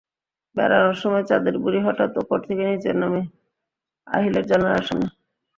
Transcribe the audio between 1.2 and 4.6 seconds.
চাঁদের বুড়ি হঠাৎ ওপর থেকে নিচে নামে আহিলের